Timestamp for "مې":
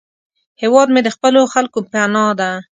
0.93-1.01